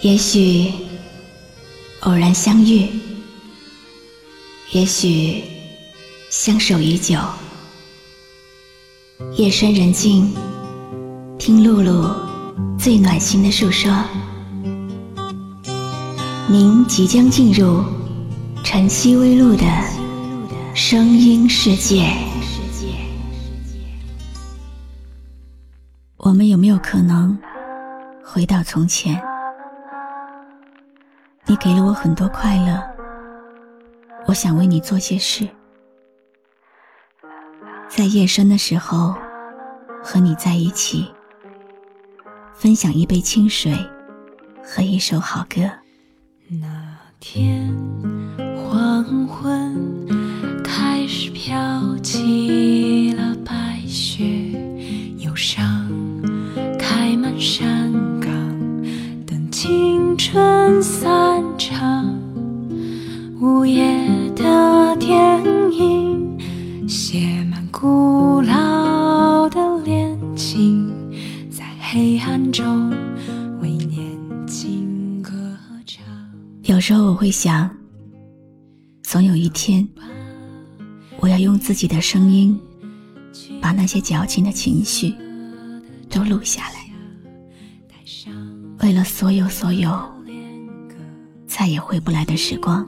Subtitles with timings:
[0.00, 0.72] 也许
[2.00, 2.88] 偶然相遇，
[4.70, 5.42] 也许
[6.30, 7.18] 相守已久。
[9.36, 10.32] 夜深人静，
[11.36, 12.14] 听露露
[12.78, 13.92] 最暖心的诉说。
[16.46, 17.82] 您即将进入
[18.62, 19.64] 晨曦微露的
[20.76, 22.08] 声音世界。
[26.18, 27.36] 我们有没有可能
[28.24, 29.20] 回到从前？
[31.50, 32.78] 你给了我很多快乐，
[34.26, 35.48] 我想为你做些事。
[37.88, 39.14] 在夜深的时候，
[40.04, 41.10] 和你在一起，
[42.52, 43.74] 分享一杯清水
[44.62, 45.62] 和一首好歌。
[46.48, 47.74] 那天
[63.40, 63.84] 午夜
[64.30, 65.40] 的电
[65.72, 67.64] 影写满。
[67.70, 70.92] 古老的恋情，
[71.48, 72.90] 在黑暗中
[73.60, 75.30] 为年轻歌
[75.86, 76.04] 唱。
[76.64, 77.70] 有时候我会想，
[79.04, 79.88] 总有一天，
[81.20, 82.58] 我要用自己的声音，
[83.60, 85.14] 把那些矫情的情绪
[86.10, 86.74] 都录下来。
[88.80, 89.96] 为了所有所有
[91.46, 92.84] 再也回不来的时光。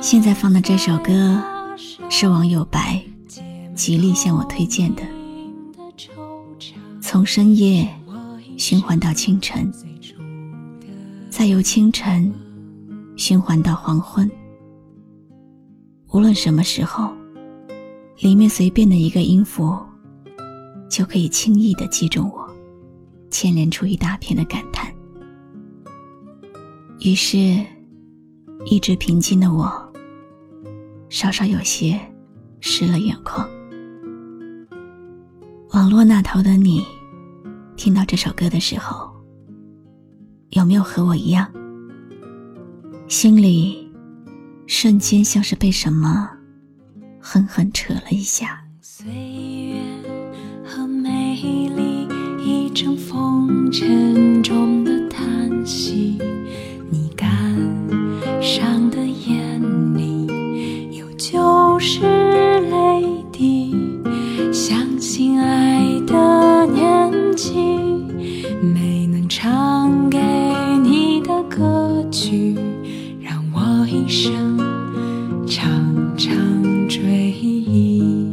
[0.00, 1.42] 现在放的这首歌
[2.10, 3.02] 是网友白
[3.74, 5.02] 极力向我推荐的，
[7.00, 7.88] 从深夜
[8.56, 9.72] 循环到清晨，
[11.30, 12.32] 再由清晨
[13.16, 14.30] 循环到黄昏。
[16.12, 17.12] 无论什么时候，
[18.18, 19.76] 里面随便的一个音符，
[20.90, 22.48] 就可以轻易的击中我，
[23.30, 24.92] 牵连出一大片的感叹。
[27.00, 27.64] 于是。
[28.64, 29.70] 一直平静的我，
[31.08, 31.98] 稍稍有些
[32.60, 33.48] 湿了眼眶。
[35.72, 36.84] 网络那头的你，
[37.76, 39.10] 听到这首歌的时候，
[40.50, 41.50] 有没有和我一样，
[43.06, 43.90] 心里
[44.66, 46.28] 瞬间像是被什么
[47.20, 48.60] 狠狠扯了一下？
[48.82, 49.80] 岁月
[50.64, 51.36] 和美
[51.76, 56.18] 丽，已成风尘中的叹息。
[58.48, 59.60] 伤的眼
[59.94, 63.76] 里有旧时泪滴，
[64.50, 67.58] 相信爱的年纪，
[68.62, 70.18] 没能唱给
[70.82, 72.56] 你的歌曲，
[73.20, 74.56] 让我一生
[75.46, 75.70] 常
[76.16, 76.34] 常
[76.88, 78.32] 追忆。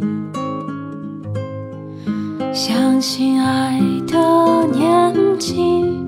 [2.54, 6.05] 相信爱的年纪。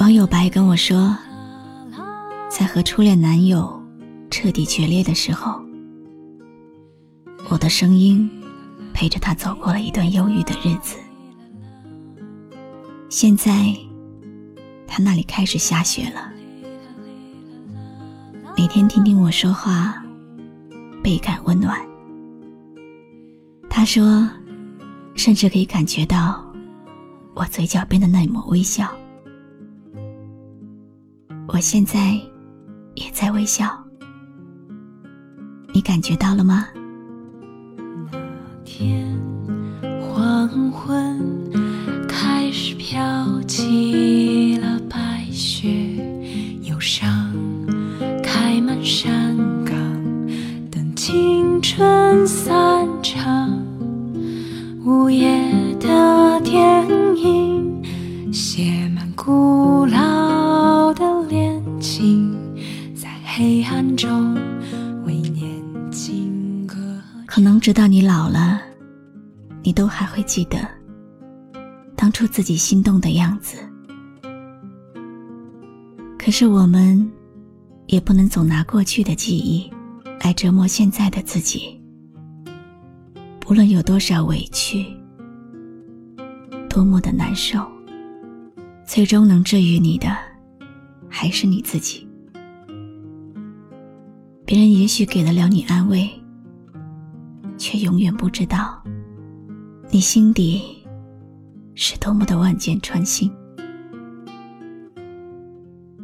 [0.00, 1.14] 网友白跟我说，
[2.48, 3.70] 在和初恋男友
[4.30, 5.60] 彻底决裂的时候，
[7.50, 8.28] 我的声音
[8.94, 10.96] 陪着他走过了一段忧郁的日子。
[13.10, 13.76] 现在，
[14.86, 16.32] 他那里开始下雪了，
[18.56, 20.02] 每天听听我说话，
[21.02, 21.78] 倍感温暖。
[23.68, 24.26] 他说，
[25.14, 26.42] 甚至可以感觉到
[27.34, 28.90] 我嘴角边的那抹微笑。
[31.52, 32.12] 我现在
[32.94, 33.66] 也在微笑，
[35.74, 36.68] 你感觉到了吗？
[38.12, 38.18] 那
[38.64, 39.04] 天
[40.00, 41.20] 黄昏，
[42.06, 45.68] 开始飘起了白雪，
[46.62, 47.34] 忧伤
[48.22, 49.74] 开满山岗，
[50.70, 52.54] 等青春散
[67.60, 68.62] 直到你老了，
[69.62, 70.66] 你都还会记得
[71.94, 73.58] 当初自己心动的样子。
[76.18, 77.08] 可是我们
[77.86, 79.70] 也不能总拿过去的记忆
[80.22, 81.78] 来折磨现在的自己。
[83.38, 84.86] 不论有多少委屈，
[86.68, 87.60] 多么的难受，
[88.86, 90.16] 最终能治愈你的
[91.08, 92.06] 还是你自己。
[94.46, 96.08] 别人也许给得了你安慰，
[97.60, 98.82] 却永远不知道，
[99.90, 100.82] 你心底
[101.74, 103.30] 是多么的万箭穿心。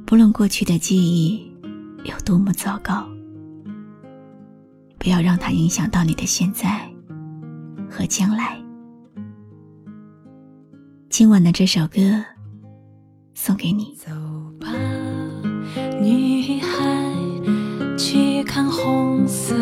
[0.05, 1.51] 不论过去的记忆
[2.05, 3.09] 有多么糟糕，
[4.99, 6.87] 不要让它影响到你的现在
[7.91, 8.63] 和将来。
[11.09, 12.23] 今晚的这首歌
[13.33, 13.95] 送给你。
[13.95, 14.11] 走
[14.61, 14.69] 吧，
[16.03, 19.55] 女孩，去看红色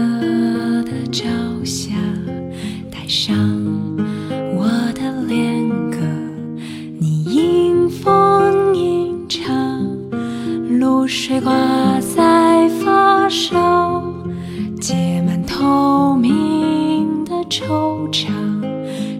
[17.49, 18.29] 惆怅，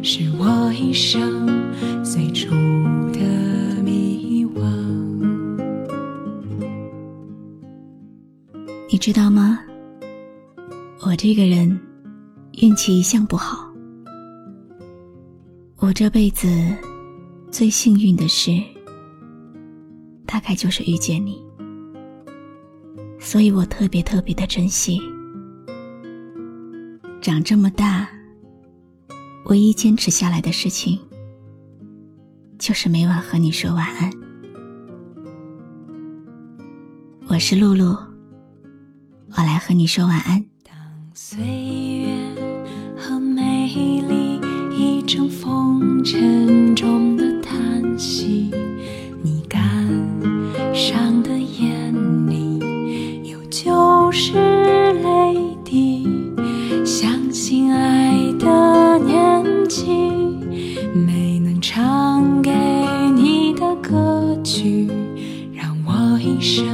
[0.03, 1.47] 是我一生
[2.05, 2.51] 最初
[3.13, 3.21] 的
[3.83, 4.63] 迷惘。
[8.91, 9.61] 你知道吗？
[11.01, 11.79] 我这个人
[12.63, 13.71] 运气一向不好。
[15.77, 16.49] 我这辈子
[17.51, 18.51] 最幸运的事，
[20.25, 21.45] 大概就是遇见你，
[23.21, 24.99] 所以我特别特别的珍惜。
[27.25, 28.07] 长这么大，
[29.47, 31.01] 唯一坚持下来的事情，
[32.59, 34.11] 就是每晚和你说晚安。
[37.27, 37.97] 我是露露。
[39.31, 40.45] 我来和你说晚安。
[40.63, 40.77] 当
[41.15, 42.15] 岁月
[42.95, 43.69] 和美
[44.07, 44.39] 丽
[44.77, 46.64] 已成风尘
[64.45, 64.87] 去，
[65.55, 66.74] 让我一生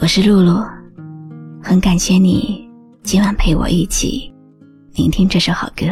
[0.00, 0.64] 我是露露，
[1.60, 2.70] 很感谢你
[3.02, 4.32] 今晚陪我一起
[4.94, 5.86] 聆听这首好歌。